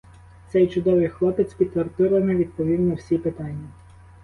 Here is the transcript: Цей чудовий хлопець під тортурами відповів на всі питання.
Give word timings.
Цей 0.51 0.67
чудовий 0.67 1.07
хлопець 1.07 1.53
під 1.53 1.73
тортурами 1.73 2.35
відповів 2.35 2.81
на 2.81 2.93
всі 2.95 3.17
питання. 3.17 3.67